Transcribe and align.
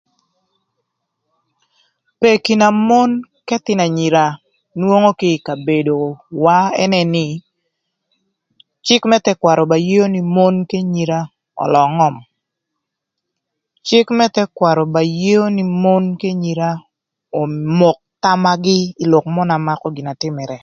Peki 2.19 2.53
na 2.61 2.67
mon 2.87 3.11
k'ëthïnö 3.47 3.83
anyira 3.87 4.23
nwongo 4.79 5.11
kï 5.19 5.29
ï 5.35 5.43
kabedowa 5.45 6.57
ënë 6.83 7.01
nï, 7.13 7.27
cïk 8.85 9.03
më 9.09 9.17
thëkwarö 9.25 9.63
ba 9.71 9.77
yeo 9.89 10.05
nï 10.13 10.21
mon 10.35 10.55
k'enyira 10.69 11.19
ölöö 11.63 11.87
ngöm. 11.95 12.15
Cïk 13.87 14.07
më 14.17 14.25
thëkwarö 14.35 14.83
ba 14.93 15.01
yeo 15.21 15.45
nï 15.55 15.63
mon 15.83 16.03
k'enyira 16.19 16.69
omok 17.41 17.97
thamagï 18.23 18.79
ï 19.03 19.05
lok 19.11 19.25
mörö 19.33 19.47
na 19.49 19.57
makö 19.67 19.87
gin 19.95 20.05
na 20.07 20.13
tïmërë. 20.21 20.57